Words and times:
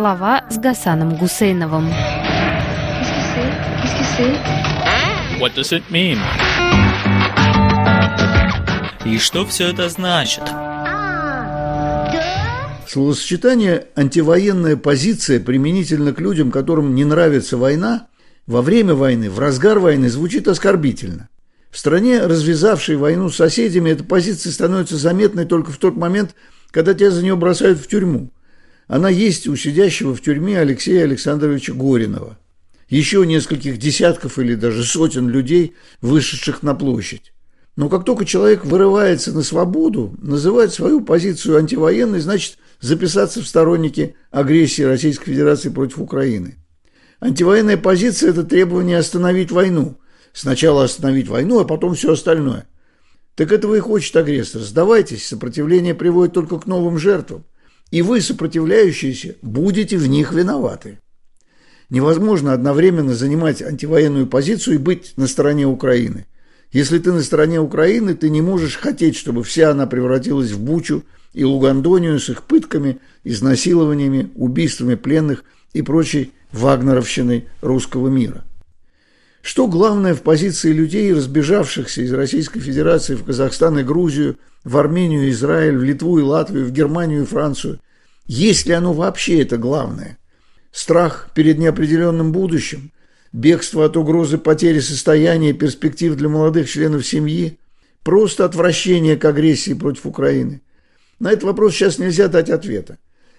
Слова 0.00 0.44
с 0.48 0.56
Гасаном 0.56 1.14
Гусейновым. 1.16 1.90
What 5.38 5.54
does 5.54 5.72
it 5.72 5.82
mean? 5.90 6.16
И 9.04 9.18
что 9.18 9.44
все 9.44 9.68
это 9.68 9.90
значит? 9.90 10.44
Словосочетание 12.88 13.88
«антивоенная 13.94 14.78
позиция» 14.78 15.38
применительно 15.38 16.14
к 16.14 16.20
людям, 16.22 16.50
которым 16.50 16.94
не 16.94 17.04
нравится 17.04 17.58
война, 17.58 18.06
во 18.46 18.62
время 18.62 18.94
войны, 18.94 19.28
в 19.28 19.38
разгар 19.38 19.80
войны 19.80 20.08
звучит 20.08 20.48
оскорбительно. 20.48 21.28
В 21.70 21.76
стране, 21.76 22.22
развязавшей 22.22 22.96
войну 22.96 23.28
с 23.28 23.36
соседями, 23.36 23.90
эта 23.90 24.04
позиция 24.04 24.50
становится 24.50 24.96
заметной 24.96 25.44
только 25.44 25.70
в 25.70 25.76
тот 25.76 25.94
момент, 25.98 26.34
когда 26.70 26.94
тебя 26.94 27.10
за 27.10 27.22
нее 27.22 27.36
бросают 27.36 27.78
в 27.78 27.86
тюрьму. 27.86 28.30
Она 28.90 29.08
есть 29.08 29.46
у 29.46 29.54
сидящего 29.54 30.16
в 30.16 30.20
тюрьме 30.20 30.58
Алексея 30.58 31.04
Александровича 31.04 31.72
Горинова. 31.72 32.36
Еще 32.88 33.24
нескольких 33.24 33.78
десятков 33.78 34.36
или 34.40 34.56
даже 34.56 34.82
сотен 34.82 35.28
людей, 35.28 35.74
вышедших 36.00 36.64
на 36.64 36.74
площадь. 36.74 37.32
Но 37.76 37.88
как 37.88 38.04
только 38.04 38.24
человек 38.24 38.64
вырывается 38.64 39.32
на 39.32 39.44
свободу, 39.44 40.16
называет 40.20 40.72
свою 40.72 41.02
позицию 41.02 41.58
антивоенной, 41.58 42.18
значит 42.18 42.58
записаться 42.80 43.40
в 43.42 43.46
сторонники 43.46 44.16
агрессии 44.32 44.82
Российской 44.82 45.26
Федерации 45.26 45.68
против 45.68 46.00
Украины. 46.00 46.56
Антивоенная 47.20 47.76
позиция– 47.76 48.30
это 48.32 48.42
требование 48.42 48.98
остановить 48.98 49.52
войну. 49.52 50.00
Сначала 50.32 50.82
остановить 50.82 51.28
войну, 51.28 51.60
а 51.60 51.64
потом 51.64 51.94
все 51.94 52.14
остальное. 52.14 52.66
Так 53.36 53.52
этого 53.52 53.76
и 53.76 53.78
хочет 53.78 54.16
агрессор. 54.16 54.62
Сдавайтесь, 54.62 55.28
сопротивление 55.28 55.94
приводит 55.94 56.34
только 56.34 56.58
к 56.58 56.66
новым 56.66 56.98
жертвам. 56.98 57.44
И 57.90 58.02
вы, 58.02 58.20
сопротивляющиеся, 58.20 59.36
будете 59.42 59.96
в 59.98 60.06
них 60.06 60.32
виноваты. 60.32 60.98
Невозможно 61.88 62.52
одновременно 62.52 63.14
занимать 63.14 63.62
антивоенную 63.62 64.26
позицию 64.26 64.76
и 64.76 64.78
быть 64.78 65.12
на 65.16 65.26
стороне 65.26 65.66
Украины. 65.66 66.26
Если 66.70 67.00
ты 67.00 67.12
на 67.12 67.22
стороне 67.22 67.60
Украины, 67.60 68.14
ты 68.14 68.30
не 68.30 68.42
можешь 68.42 68.76
хотеть, 68.76 69.16
чтобы 69.16 69.42
вся 69.42 69.72
она 69.72 69.88
превратилась 69.88 70.52
в 70.52 70.60
Бучу 70.60 71.02
и 71.32 71.44
Лугандонию 71.44 72.20
с 72.20 72.28
их 72.28 72.44
пытками, 72.44 73.00
изнасилованиями, 73.24 74.30
убийствами 74.36 74.94
пленных 74.94 75.42
и 75.72 75.82
прочей 75.82 76.32
вагнеровщиной 76.52 77.48
русского 77.60 78.08
мира. 78.08 78.44
Что 79.42 79.66
главное 79.66 80.14
в 80.14 80.22
позиции 80.22 80.72
людей, 80.72 81.12
разбежавшихся 81.14 82.02
из 82.02 82.12
Российской 82.12 82.60
Федерации 82.60 83.14
в 83.14 83.24
Казахстан 83.24 83.78
и 83.78 83.82
Грузию, 83.82 84.36
в 84.64 84.76
Армению, 84.76 85.30
Израиль, 85.30 85.78
в 85.78 85.82
Литву 85.82 86.18
и 86.18 86.22
Латвию, 86.22 86.66
в 86.66 86.72
Германию 86.72 87.22
и 87.22 87.26
Францию? 87.26 87.80
Есть 88.26 88.66
ли 88.66 88.74
оно 88.74 88.92
вообще 88.92 89.40
это 89.40 89.56
главное? 89.56 90.18
Страх 90.72 91.30
перед 91.34 91.58
неопределенным 91.58 92.32
будущим? 92.32 92.92
Бегство 93.32 93.86
от 93.86 93.96
угрозы 93.96 94.38
потери 94.38 94.80
состояния 94.80 95.50
и 95.50 95.54
перспектив 95.54 96.14
для 96.16 96.28
молодых 96.28 96.68
членов 96.68 97.06
семьи? 97.06 97.58
Просто 98.02 98.44
отвращение 98.44 99.16
к 99.16 99.24
агрессии 99.24 99.72
против 99.72 100.06
Украины? 100.06 100.60
На 101.18 101.32
этот 101.32 101.44
вопрос 101.44 101.74
сейчас 101.74 101.98
нельзя 101.98 102.28
дать 102.28 102.50
ответа. 102.50 102.98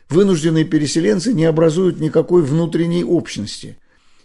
Вынужденные 0.09 0.65
переселенцы 0.65 1.33
не 1.33 1.45
образуют 1.45 1.99
никакой 1.99 2.41
внутренней 2.41 3.03
общности. 3.03 3.77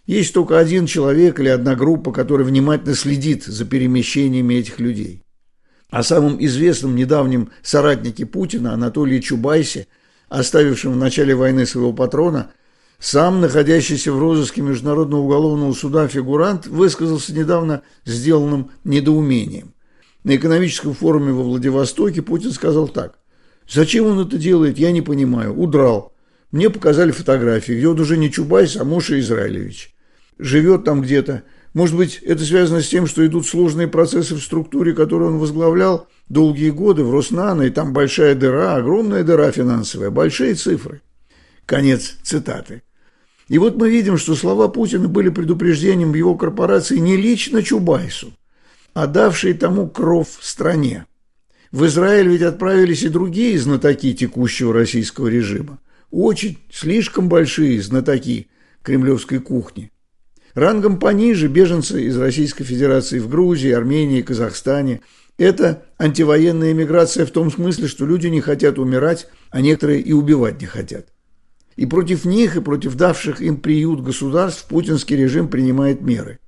Есть 0.06 0.34
только 0.34 0.58
один 0.58 0.86
человек 0.86 1.40
или 1.40 1.48
одна 1.48 1.74
группа, 1.74 2.12
которая 2.12 2.46
внимательно 2.46 2.94
следит 2.94 3.44
за 3.44 3.64
перемещениями 3.64 4.54
этих 4.54 4.78
людей. 4.78 5.24
О 5.90 6.02
самом 6.04 6.42
известном 6.44 6.94
недавнем 6.94 7.50
соратнике 7.62 8.24
Путина 8.24 8.72
Анатолии 8.72 9.20
Чубайсе, 9.20 9.88
оставившем 10.28 10.92
в 10.92 10.96
начале 10.96 11.34
войны 11.34 11.66
своего 11.66 11.92
патрона, 11.92 12.52
сам, 13.00 13.40
находящийся 13.40 14.12
в 14.12 14.18
розыске 14.18 14.62
Международного 14.62 15.20
уголовного 15.20 15.72
суда 15.72 16.06
фигурант, 16.08 16.66
высказался 16.66 17.34
недавно 17.34 17.82
сделанным 18.04 18.70
недоумением. 18.84 19.74
На 20.22 20.36
экономическом 20.36 20.94
форуме 20.94 21.32
во 21.32 21.42
Владивостоке 21.42 22.22
Путин 22.22 22.52
сказал 22.52 22.88
так. 22.88 23.18
«Зачем 23.68 24.06
он 24.06 24.20
это 24.20 24.38
делает, 24.38 24.78
я 24.78 24.92
не 24.92 25.02
понимаю. 25.02 25.52
Удрал. 25.52 26.14
Мне 26.52 26.70
показали 26.70 27.10
фотографии, 27.10 27.72
где 27.72 27.88
он 27.88 28.00
уже 28.00 28.16
не 28.16 28.30
Чубайс, 28.30 28.76
а 28.76 28.84
Моша 28.84 29.18
Израилевич 29.18 29.95
живет 30.38 30.84
там 30.84 31.02
где-то. 31.02 31.42
Может 31.74 31.96
быть, 31.96 32.20
это 32.22 32.42
связано 32.44 32.80
с 32.80 32.88
тем, 32.88 33.06
что 33.06 33.26
идут 33.26 33.46
сложные 33.46 33.88
процессы 33.88 34.34
в 34.34 34.42
структуре, 34.42 34.94
которую 34.94 35.32
он 35.32 35.38
возглавлял 35.38 36.08
долгие 36.28 36.70
годы 36.70 37.04
в 37.04 37.10
Роснано, 37.10 37.62
и 37.62 37.70
там 37.70 37.92
большая 37.92 38.34
дыра, 38.34 38.76
огромная 38.76 39.24
дыра 39.24 39.50
финансовая, 39.52 40.10
большие 40.10 40.54
цифры. 40.54 41.02
Конец 41.66 42.16
цитаты. 42.22 42.82
И 43.48 43.58
вот 43.58 43.76
мы 43.76 43.90
видим, 43.90 44.16
что 44.16 44.34
слова 44.34 44.68
Путина 44.68 45.08
были 45.08 45.28
предупреждением 45.28 46.14
его 46.14 46.34
корпорации 46.34 46.98
не 46.98 47.16
лично 47.16 47.62
Чубайсу, 47.62 48.32
а 48.94 49.06
давшей 49.06 49.54
тому 49.54 49.88
кров 49.88 50.28
в 50.40 50.44
стране. 50.44 51.06
В 51.70 51.84
Израиль 51.86 52.28
ведь 52.28 52.42
отправились 52.42 53.02
и 53.02 53.08
другие 53.08 53.58
знатоки 53.58 54.14
текущего 54.14 54.72
российского 54.72 55.28
режима. 55.28 55.78
Очень, 56.10 56.58
слишком 56.72 57.28
большие 57.28 57.82
знатоки 57.82 58.48
кремлевской 58.82 59.40
кухни. 59.40 59.90
Рангом 60.56 60.98
пониже 60.98 61.48
беженцы 61.48 62.04
из 62.04 62.16
Российской 62.16 62.64
Федерации 62.64 63.18
в 63.18 63.28
Грузии, 63.28 63.70
Армении, 63.70 64.22
Казахстане. 64.22 65.02
Это 65.36 65.82
антивоенная 65.98 66.72
миграция 66.72 67.26
в 67.26 67.30
том 67.30 67.52
смысле, 67.52 67.88
что 67.88 68.06
люди 68.06 68.28
не 68.28 68.40
хотят 68.40 68.78
умирать, 68.78 69.28
а 69.50 69.60
некоторые 69.60 70.00
и 70.00 70.14
убивать 70.14 70.62
не 70.62 70.66
хотят. 70.66 71.08
И 71.76 71.84
против 71.84 72.24
них, 72.24 72.56
и 72.56 72.62
против 72.62 72.94
давших 72.94 73.42
им 73.42 73.58
приют 73.58 74.00
государств 74.00 74.64
путинский 74.66 75.14
режим 75.14 75.48
принимает 75.48 76.00
меры. 76.00 76.38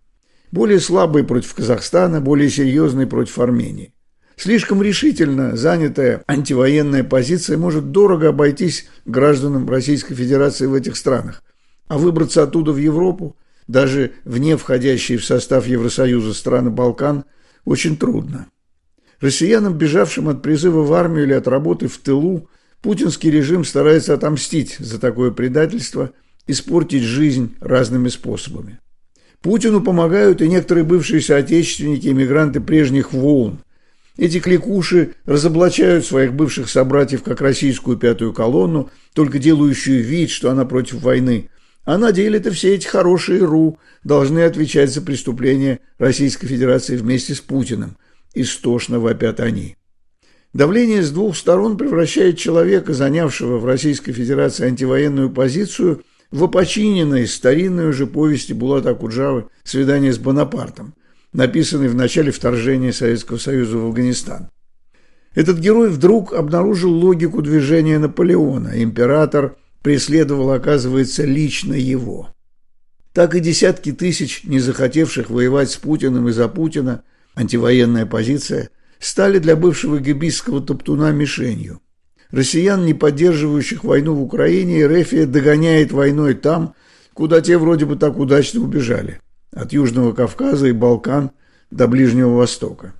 Более 0.52 0.80
слабые 0.80 1.24
против 1.24 1.52
Казахстана, 1.52 2.22
более 2.22 2.48
серьезные 2.48 3.06
против 3.06 3.38
Армении. 3.38 3.92
Слишком 4.36 4.82
решительно 4.82 5.54
занятая 5.54 6.22
антивоенная 6.26 7.04
позиция 7.04 7.58
может 7.58 7.90
дорого 7.90 8.30
обойтись 8.30 8.88
гражданам 9.04 9.68
Российской 9.68 10.14
Федерации 10.14 10.64
в 10.64 10.72
этих 10.72 10.96
странах, 10.96 11.42
а 11.88 11.98
выбраться 11.98 12.42
оттуда 12.42 12.72
в 12.72 12.78
Европу– 12.78 13.36
даже 13.68 14.12
вне 14.24 14.56
входящие 14.56 15.18
в 15.18 15.24
состав 15.24 15.66
Евросоюза 15.66 16.34
страны 16.34 16.70
Балкан, 16.70 17.24
очень 17.64 17.96
трудно. 17.96 18.46
Россиянам, 19.20 19.76
бежавшим 19.76 20.28
от 20.28 20.42
призыва 20.42 20.82
в 20.82 20.92
армию 20.92 21.24
или 21.24 21.34
от 21.34 21.46
работы 21.46 21.86
в 21.86 21.98
тылу, 21.98 22.48
путинский 22.82 23.30
режим 23.30 23.64
старается 23.64 24.14
отомстить 24.14 24.76
за 24.78 24.98
такое 24.98 25.30
предательство, 25.30 26.12
испортить 26.46 27.02
жизнь 27.02 27.54
разными 27.60 28.08
способами. 28.08 28.78
Путину 29.42 29.82
помогают 29.82 30.40
и 30.40 30.48
некоторые 30.48 30.84
бывшие 30.84 31.20
соотечественники, 31.20 32.08
эмигранты 32.08 32.60
прежних 32.60 33.12
волн. 33.12 33.60
Эти 34.16 34.40
кликуши 34.40 35.14
разоблачают 35.26 36.04
своих 36.06 36.32
бывших 36.32 36.68
собратьев 36.68 37.22
как 37.22 37.40
российскую 37.40 37.98
пятую 37.98 38.32
колонну, 38.32 38.90
только 39.14 39.38
делающую 39.38 40.02
вид, 40.02 40.30
что 40.30 40.50
она 40.50 40.64
против 40.64 41.02
войны, 41.02 41.50
а 41.88 41.96
на 41.96 42.12
деле-то 42.12 42.50
все 42.50 42.74
эти 42.74 42.86
хорошие 42.86 43.42
РУ 43.42 43.78
должны 44.04 44.40
отвечать 44.40 44.92
за 44.92 45.00
преступления 45.00 45.80
Российской 45.96 46.46
Федерации 46.46 46.98
вместе 46.98 47.34
с 47.34 47.40
Путиным. 47.40 47.96
Истошно 48.34 49.00
вопят 49.00 49.40
они. 49.40 49.74
Давление 50.52 51.02
с 51.02 51.10
двух 51.10 51.34
сторон 51.34 51.78
превращает 51.78 52.36
человека, 52.36 52.92
занявшего 52.92 53.56
в 53.56 53.64
Российской 53.64 54.12
Федерации 54.12 54.66
антивоенную 54.66 55.30
позицию, 55.30 56.02
в 56.30 56.44
опочиненной 56.44 57.26
старинной 57.26 57.88
уже 57.88 58.06
повести 58.06 58.52
Булата 58.52 58.90
Акуджавы 58.90 59.46
«Свидание 59.64 60.12
с 60.12 60.18
Бонапартом», 60.18 60.92
написанной 61.32 61.88
в 61.88 61.94
начале 61.94 62.32
вторжения 62.32 62.92
Советского 62.92 63.38
Союза 63.38 63.78
в 63.78 63.86
Афганистан. 63.86 64.50
Этот 65.34 65.58
герой 65.58 65.88
вдруг 65.88 66.34
обнаружил 66.34 66.92
логику 66.92 67.40
движения 67.40 67.98
Наполеона. 67.98 68.72
Император– 68.74 69.56
преследовал, 69.88 70.50
оказывается, 70.50 71.24
лично 71.24 71.72
его. 71.72 72.28
Так 73.14 73.34
и 73.34 73.40
десятки 73.40 73.90
тысяч, 73.90 74.44
не 74.44 74.58
захотевших 74.58 75.30
воевать 75.30 75.70
с 75.70 75.78
Путиным 75.78 76.28
и 76.28 76.32
за 76.32 76.46
Путина, 76.46 77.04
антивоенная 77.34 78.04
позиция, 78.04 78.68
стали 78.98 79.38
для 79.38 79.56
бывшего 79.56 79.98
гибийского 79.98 80.60
топтуна 80.60 81.10
мишенью. 81.12 81.80
Россиян, 82.30 82.84
не 82.84 82.92
поддерживающих 82.92 83.82
войну 83.82 84.14
в 84.14 84.22
Украине, 84.22 84.86
Рефия 84.86 85.24
догоняет 85.24 85.90
войной 85.90 86.34
там, 86.34 86.74
куда 87.14 87.40
те 87.40 87.56
вроде 87.56 87.86
бы 87.86 87.96
так 87.96 88.18
удачно 88.18 88.60
убежали, 88.60 89.22
от 89.54 89.72
Южного 89.72 90.12
Кавказа 90.12 90.66
и 90.66 90.72
Балкан 90.72 91.30
до 91.70 91.88
Ближнего 91.88 92.34
Востока. 92.34 92.92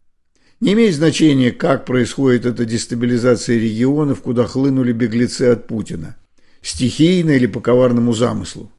Не 0.61 0.73
имеет 0.73 0.95
значения, 0.95 1.51
как 1.51 1.85
происходит 1.85 2.47
эта 2.47 2.65
дестабилизация 2.65 3.59
регионов, 3.59 4.23
куда 4.23 4.47
хлынули 4.47 4.93
беглецы 4.93 5.43
от 5.43 5.67
Путина 5.67 6.17
стихийно 6.63 7.31
или 7.31 7.47
по 7.47 7.61
коварному 7.61 8.13
замыслу. 8.13 8.73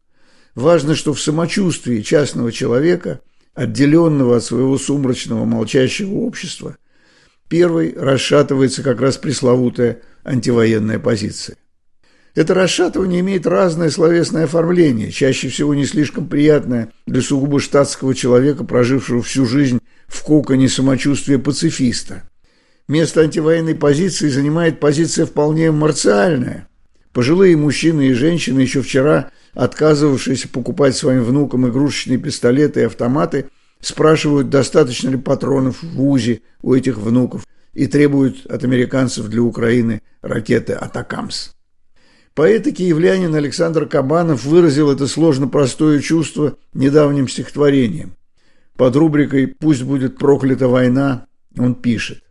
Важно, 0.55 0.95
что 0.95 1.13
в 1.13 1.21
самочувствии 1.21 2.01
частного 2.01 2.51
человека, 2.51 3.21
отделенного 3.53 4.37
от 4.37 4.43
своего 4.43 4.77
сумрачного 4.77 5.45
молчащего 5.45 6.15
общества, 6.15 6.77
первой 7.47 7.93
расшатывается 7.97 8.83
как 8.83 9.01
раз 9.01 9.17
пресловутая 9.17 10.01
антивоенная 10.23 10.99
позиция. 10.99 11.57
Это 12.35 12.53
расшатывание 12.53 13.19
имеет 13.19 13.45
разное 13.45 13.89
словесное 13.89 14.45
оформление, 14.45 15.11
чаще 15.11 15.49
всего 15.49 15.73
не 15.75 15.85
слишком 15.85 16.27
приятное 16.27 16.93
для 17.05 17.21
сугубо 17.21 17.59
штатского 17.59 18.15
человека, 18.15 18.63
прожившего 18.63 19.21
всю 19.21 19.45
жизнь 19.45 19.79
в 20.07 20.23
коконе 20.23 20.69
самочувствия 20.69 21.37
пацифиста. 21.37 22.29
Место 22.87 23.21
антивоенной 23.21 23.75
позиции 23.75 24.29
занимает 24.29 24.79
позиция 24.79 25.25
вполне 25.25 25.71
марциальная. 25.71 26.68
Пожилые 27.19 27.57
мужчины 27.57 28.07
и 28.07 28.13
женщины, 28.13 28.61
еще 28.61 28.81
вчера 28.81 29.31
отказывавшиеся 29.53 30.47
покупать 30.47 30.95
своим 30.95 31.21
внукам 31.25 31.67
игрушечные 31.67 32.17
пистолеты 32.17 32.79
и 32.79 32.83
автоматы, 32.83 33.49
спрашивают, 33.81 34.49
достаточно 34.49 35.09
ли 35.09 35.17
патронов 35.17 35.83
в 35.83 36.01
УЗИ 36.01 36.43
у 36.61 36.73
этих 36.73 36.97
внуков 36.97 37.45
и 37.73 37.87
требуют 37.87 38.45
от 38.45 38.63
американцев 38.63 39.27
для 39.27 39.41
Украины 39.41 40.01
ракеты 40.21 40.71
«Атакамс». 40.71 41.49
Поэт 42.35 42.67
и 42.67 42.71
киевлянин 42.71 43.35
Александр 43.35 43.85
Кабанов 43.85 44.45
выразил 44.45 44.89
это 44.89 45.05
сложно 45.05 45.49
простое 45.49 45.99
чувство 45.99 46.55
недавним 46.73 47.27
стихотворением. 47.27 48.13
Под 48.77 48.95
рубрикой 48.95 49.47
«Пусть 49.47 49.83
будет 49.83 50.17
проклята 50.17 50.69
война» 50.69 51.25
он 51.57 51.75
пишет. 51.75 52.23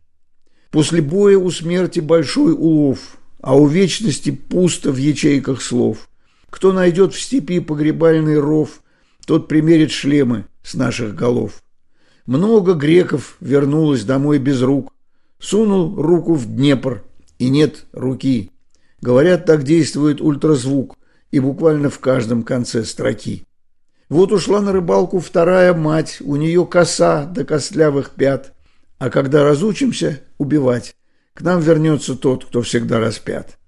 «После 0.70 1.02
боя 1.02 1.36
у 1.36 1.50
смерти 1.50 2.00
большой 2.00 2.54
улов, 2.54 3.17
а 3.40 3.56
у 3.56 3.66
вечности 3.66 4.30
пусто 4.30 4.90
в 4.92 4.96
ячейках 4.96 5.62
слов. 5.62 6.08
Кто 6.50 6.72
найдет 6.72 7.14
в 7.14 7.20
степи 7.20 7.60
погребальный 7.60 8.38
ров, 8.38 8.82
тот 9.26 9.48
примерит 9.48 9.90
шлемы 9.90 10.46
с 10.62 10.74
наших 10.74 11.14
голов. 11.14 11.62
Много 12.26 12.74
греков 12.74 13.36
вернулось 13.40 14.04
домой 14.04 14.38
без 14.38 14.62
рук, 14.62 14.92
сунул 15.38 16.00
руку 16.00 16.34
в 16.34 16.46
Днепр, 16.46 17.04
и 17.38 17.48
нет 17.48 17.86
руки. 17.92 18.50
Говорят, 19.00 19.46
так 19.46 19.62
действует 19.62 20.20
ультразвук, 20.20 20.96
и 21.30 21.40
буквально 21.40 21.90
в 21.90 21.98
каждом 22.00 22.42
конце 22.42 22.84
строки. 22.84 23.44
Вот 24.08 24.32
ушла 24.32 24.60
на 24.60 24.72
рыбалку 24.72 25.20
вторая 25.20 25.74
мать, 25.74 26.18
у 26.20 26.36
нее 26.36 26.66
коса 26.66 27.26
до 27.26 27.44
костлявых 27.44 28.10
пят, 28.10 28.54
а 28.98 29.10
когда 29.10 29.44
разучимся 29.44 30.20
убивать, 30.38 30.96
к 31.38 31.42
нам 31.42 31.60
вернется 31.60 32.16
тот, 32.16 32.46
кто 32.46 32.62
всегда 32.62 32.98
распят. 32.98 33.58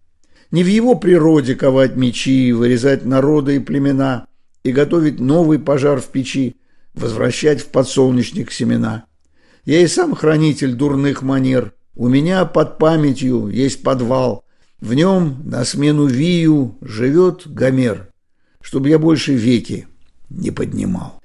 Не 0.51 0.65
в 0.65 0.67
его 0.67 0.97
природе 0.97 1.55
ковать 1.55 1.95
мечи, 1.95 2.51
вырезать 2.51 3.05
народы 3.05 3.57
и 3.57 3.59
племена 3.61 4.27
и 4.65 4.73
готовить 4.73 5.21
новый 5.21 5.61
пожар 5.61 6.01
в 6.01 6.07
печи, 6.07 6.57
возвращать 6.95 7.61
в 7.61 7.67
подсолнечник 7.67 8.51
семена. 8.51 9.05
Я 9.65 9.83
и 9.83 9.87
сам 9.87 10.17
хранитель 10.17 10.75
дурных 10.75 11.23
манер. 11.23 11.73
У 11.95 12.09
меня 12.09 12.45
под 12.45 12.79
памятью 12.79 13.47
есть 13.47 13.85
подвал. 13.85 14.45
В 14.81 14.93
нем 14.95 15.41
на 15.45 15.65
смену 15.65 16.07
Вию 16.07 16.77
живет 16.81 17.43
Гомер, 17.47 18.09
чтобы 18.61 18.89
я 18.89 18.99
больше 18.99 19.35
веки 19.35 19.87
не 20.29 20.51
поднимал. 20.51 21.20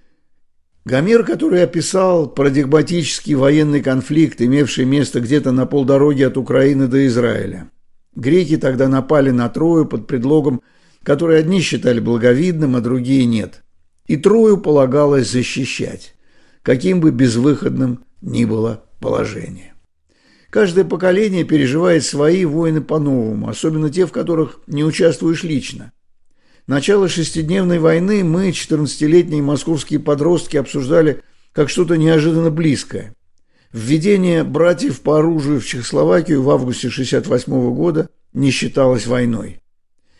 Гомер, 0.86 1.26
который 1.26 1.64
описал 1.64 2.30
парадигматический 2.30 3.34
военный 3.34 3.82
конфликт, 3.82 4.40
имевший 4.40 4.86
место 4.86 5.20
где-то 5.20 5.52
на 5.52 5.66
полдороги 5.66 6.22
от 6.22 6.38
Украины 6.38 6.88
до 6.88 7.08
Израиля. 7.08 7.72
Греки 8.16 8.58
тогда 8.58 8.88
напали 8.88 9.32
на 9.32 9.50
Трою 9.50 9.88
под 9.88 10.06
предлогом, 10.06 10.62
который 11.02 11.40
одни 11.40 11.60
считали 11.62 12.00
благовидным, 12.00 12.76
а 12.76 12.82
другие 12.82 13.26
нет. 13.26 13.64
И 14.06 14.16
Трою 14.16 14.58
полагалось 14.58 15.32
защищать, 15.32 16.14
каким 16.62 17.00
бы 17.00 17.10
безвыходным 17.10 18.06
ни 18.22 18.46
было 18.46 18.86
положение. 19.00 19.74
Каждое 20.52 20.86
поколение 20.86 21.46
переживает 21.46 22.06
свои 22.06 22.46
войны 22.46 22.82
по-новому, 22.82 23.50
особенно 23.50 23.90
те, 23.90 24.06
в 24.06 24.12
которых 24.12 24.60
не 24.68 24.84
участвуешь 24.84 25.44
лично. 25.44 25.92
Начало 26.68 27.08
шестидневной 27.08 27.78
войны 27.78 28.24
мы, 28.24 28.50
14-летние 28.50 29.44
московские 29.44 30.00
подростки, 30.00 30.58
обсуждали 30.58 31.22
как 31.52 31.70
что-то 31.70 31.96
неожиданно 31.96 32.50
близкое. 32.50 33.14
Введение 33.72 34.44
братьев 34.44 35.02
по 35.02 35.20
оружию 35.20 35.62
в 35.62 35.66
Чехословакию 35.66 36.42
в 36.42 36.50
августе 36.50 36.88
1968 36.88 37.76
года 37.76 38.10
не 38.34 38.50
считалось 38.50 39.06
войной. 39.06 39.62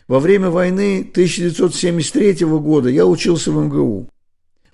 Во 0.06 0.20
время 0.20 0.50
войны 0.50 1.00
1973 1.10 2.46
года 2.46 2.90
я 2.90 3.06
учился 3.06 3.50
в 3.50 3.64
МГУ. 3.64 4.08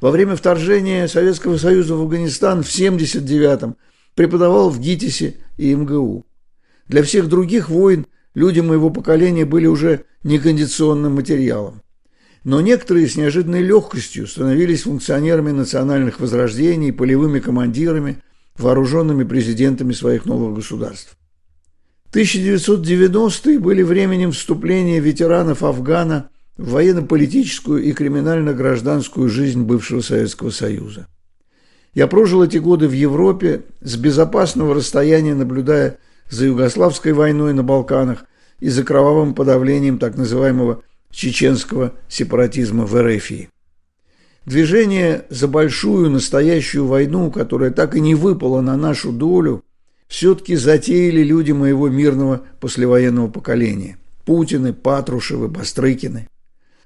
Во 0.01 0.11
время 0.11 0.37
вторжения 0.37 1.09
Советского 1.09 1.57
Союза 1.57 1.95
в 1.95 2.03
Афганистан 2.03 2.63
в 2.63 2.69
1979 2.69 3.77
преподавал 4.15 4.69
в 4.69 4.79
ГИТИСе 4.79 5.37
и 5.57 5.75
МГУ. 5.75 6.27
Для 6.87 7.03
всех 7.03 7.29
других 7.29 7.71
войн 7.71 8.07
люди 8.35 8.61
моего 8.61 8.91
поколения 8.91 9.45
были 9.45 9.67
уже 9.67 10.05
некондиционным 10.25 11.15
материалом. 11.15 11.83
Но 12.45 12.61
некоторые 12.61 13.09
с 13.09 13.17
неожиданной 13.17 13.63
легкостью 13.63 14.27
становились 14.27 14.83
функционерами 14.83 15.51
национальных 15.51 16.21
возрождений, 16.21 16.93
полевыми 16.93 17.41
командирами– 17.41 18.19
вооруженными 18.57 19.25
президентами 19.25 19.93
своих 19.93 20.25
новых 20.27 20.55
государств. 20.55 21.17
1990-е 22.13 23.59
были 23.59 23.83
временем 23.83 24.33
вступления 24.33 25.01
ветеранов 25.01 25.63
Афгана 25.63 26.29
в 26.59 26.73
военно-политическую 26.73 27.83
и 27.83 27.93
криминально-гражданскую 27.93 29.31
жизнь 29.31 29.63
бывшего 29.63 30.03
Советского 30.03 30.51
Союза. 30.51 31.07
Я 31.95 32.07
прожил 32.07 32.43
эти 32.43 32.59
годы 32.59 32.89
в 32.89 32.93
Европе 32.93 33.63
с 33.81 33.97
безопасного 33.97 34.75
расстояния, 34.75 35.35
наблюдая 35.35 35.99
за 36.33 36.47
Югославской 36.47 37.13
войной 37.13 37.53
на 37.53 37.63
Балканах 37.63 38.25
и 38.59 38.71
за 38.71 38.85
кровавым 38.85 39.35
подавлением 39.35 39.99
так 39.99 40.17
называемого 40.17 40.83
чеченского 41.11 41.93
сепаратизма 42.09 42.87
в 42.87 42.97
Эрефии. 42.97 43.51
Движение 44.47 45.27
за 45.29 45.47
большую 45.47 46.09
настоящую 46.11 46.87
войну, 46.87 47.31
которая 47.31 47.71
так 47.71 47.95
и 47.95 48.01
не 48.01 48.15
выпала 48.15 48.63
на 48.63 48.79
нашу 48.79 49.13
долю, 49.13 49.63
все-таки 50.09 50.57
затеяли 50.57 51.23
люди 51.23 51.53
моего 51.53 51.91
мирного 51.91 52.41
послевоенного 52.61 53.29
поколения. 53.29 53.99
Путины, 54.25 54.73
Патрушевы, 54.73 55.49
Бастрыкины. 55.49 56.29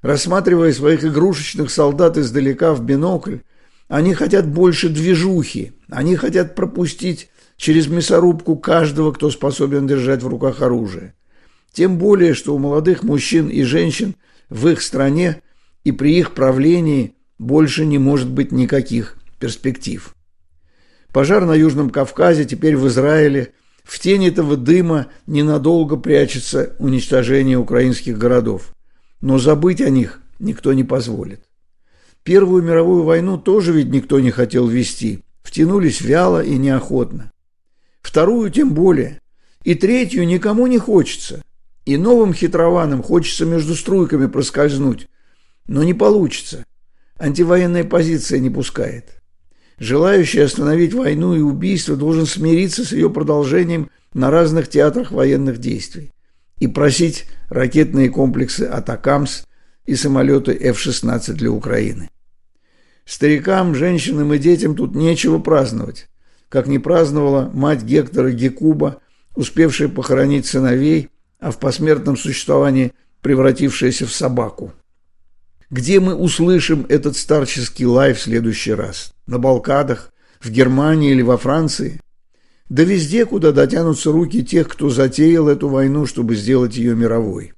Рассматривая 0.03 0.73
своих 0.73 1.05
игрушечных 1.05 1.71
солдат 1.71 2.19
издалека 2.19 2.75
в 2.75 2.85
бинокль, 2.85 3.39
они 3.87 4.13
хотят 4.15 4.49
больше 4.49 4.89
движухи, 4.89 5.73
они 5.89 6.17
хотят 6.17 6.57
пропустить 6.57 7.31
через 7.57 7.89
мясорубку 7.89 8.57
каждого, 8.57 9.13
кто 9.13 9.31
способен 9.31 9.87
держать 9.87 10.23
в 10.23 10.29
руках 10.29 10.63
оружие. 10.63 11.15
Тем 11.73 11.99
более, 11.99 12.35
что 12.35 12.55
у 12.55 12.59
молодых 12.59 13.03
мужчин 13.03 13.49
и 13.49 13.63
женщин 13.63 14.15
в 14.49 14.69
их 14.69 14.81
стране 14.81 15.43
и 15.85 15.93
при 15.93 16.19
их 16.19 16.35
правлении 16.35 17.15
больше 17.39 17.85
не 17.85 17.99
может 17.99 18.31
быть 18.31 18.53
никаких 18.53 19.17
перспектив. 19.39 20.15
Пожар 21.13 21.45
на 21.45 21.55
Южном 21.55 21.91
Кавказе, 21.91 22.45
теперь 22.45 22.77
в 22.77 22.87
Израиле. 22.89 23.53
В 23.85 23.99
тени 24.01 24.29
этого 24.29 24.57
дыма 24.57 25.07
ненадолго 25.27 25.97
прячется 25.97 26.75
уничтожение 26.79 27.57
украинских 27.57 28.19
городов. 28.19 28.75
Но 29.21 29.39
забыть 29.39 29.81
о 29.81 29.91
них 29.91 30.21
никто 30.39 30.73
не 30.73 30.85
позволит. 30.85 31.41
Первую 32.23 32.63
мировую 32.63 33.05
войну 33.05 33.39
тоже 33.39 33.73
ведь 33.73 33.89
никто 33.89 34.19
не 34.19 34.31
хотел 34.31 34.67
вести. 34.67 35.23
Втянулись 35.43 36.01
вяло 36.01 36.43
и 36.43 36.59
неохотно. 36.59 37.31
Вторую 38.07 38.51
тем 38.51 38.73
более. 38.73 39.21
И 39.65 39.75
третью 39.75 40.29
никому 40.29 40.69
не 40.69 40.79
хочется. 40.79 41.43
И 41.85 41.97
новым 41.97 42.33
хитрованам 42.33 43.03
хочется 43.03 43.45
между 43.45 43.75
струйками 43.75 44.29
проскользнуть. 44.29 45.09
Но 45.67 45.83
не 45.83 45.93
получится. 45.93 46.65
Антивоенная 47.19 47.83
позиция 47.83 48.39
не 48.39 48.49
пускает. 48.49 49.21
Желающий 49.81 50.39
остановить 50.39 50.95
войну 50.95 51.35
и 51.35 51.41
убийство 51.41 51.97
должен 51.97 52.27
смириться 52.27 52.85
с 52.85 52.93
ее 52.93 53.11
продолжением 53.11 53.91
на 54.15 54.31
разных 54.31 54.69
театрах 54.69 55.11
военных 55.11 55.59
действий 55.59 56.13
и 56.61 56.69
просить 56.69 57.25
ракетные 57.49 58.09
комплексы 58.09 58.63
«Атакамс» 58.63 59.43
и 59.85 59.97
самолеты 59.97 60.53
F-16 60.53 61.33
для 61.33 61.51
Украины. 61.51 62.09
Старикам, 63.05 63.75
женщинам 63.75 64.33
и 64.33 64.39
детям 64.39 64.77
тут 64.77 64.95
нечего 64.95 65.41
праздновать, 65.41 66.09
как 66.49 66.67
не 66.67 66.79
праздновала 66.79 67.51
мать 67.53 67.83
Гектора 67.83 68.31
Гекуба, 68.31 69.01
успевшая 69.35 69.89
похоронить 69.89 70.47
сыновей, 70.47 71.11
а 71.41 71.51
в 71.51 71.59
посмертном 71.59 72.17
существовании 72.17 72.93
превратившаяся 73.21 74.07
в 74.07 74.13
собаку. 74.13 74.73
Где 75.69 75.99
мы 75.99 76.15
услышим 76.15 76.87
этот 76.89 77.17
старческий 77.17 77.87
лай 77.87 78.15
в 78.15 78.21
следующий 78.21 78.73
раз? 78.73 79.13
На 79.27 79.39
Балкадах, 79.39 80.13
в 80.41 80.51
Германии 80.51 81.11
или 81.11 81.23
во 81.23 81.37
Франции? 81.37 82.01
Да 82.69 82.85
везде, 82.85 83.27
куда 83.27 83.53
дотянутся 83.53 84.13
руки 84.13 84.45
тех, 84.45 84.69
кто 84.69 84.91
затеял 84.91 85.49
эту 85.49 85.69
войну, 85.69 86.07
чтобы 86.07 86.37
сделать 86.37 86.77
ее 86.77 86.95
мировой. 86.95 87.53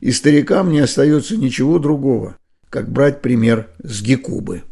И 0.00 0.12
старикам 0.12 0.70
не 0.70 0.80
остается 0.80 1.36
ничего 1.36 1.78
другого, 1.78 2.36
как 2.68 2.90
брать 2.90 3.22
пример 3.22 3.68
с 3.82 4.02
Гекубы. 4.02 4.62